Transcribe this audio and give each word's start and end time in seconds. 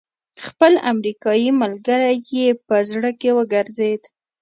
خپل 0.45 0.73
امريکايي 0.91 1.49
ملګری 1.61 2.13
يې 2.35 2.47
په 2.67 2.75
زړه 2.89 3.09
کې 3.19 3.29
وګرځېد. 3.37 4.01